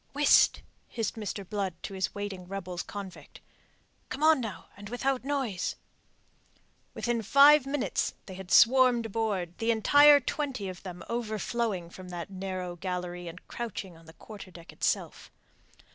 "Whist!" 0.13 0.63
hissed 0.87 1.13
Mr. 1.15 1.47
Blood 1.47 1.75
to 1.83 1.93
his 1.93 2.15
waiting 2.15 2.47
rebels 2.47 2.81
convict. 2.81 3.39
"Come 4.09 4.23
on, 4.23 4.41
now, 4.41 4.65
and 4.75 4.89
without 4.89 5.23
noise." 5.23 5.75
Within 6.95 7.21
five 7.21 7.67
minutes 7.67 8.15
they 8.25 8.33
had 8.33 8.49
swarmed 8.49 9.05
aboard, 9.05 9.59
the 9.59 9.69
entire 9.69 10.19
twenty 10.19 10.67
of 10.67 10.81
them 10.81 11.03
overflowing 11.07 11.91
from 11.91 12.09
that 12.09 12.31
narrow 12.31 12.75
gallery 12.75 13.27
and 13.27 13.47
crouching 13.47 13.95
on 13.95 14.07
the 14.07 14.13
quarter 14.13 14.49
deck 14.49 14.73
itself. 14.73 15.29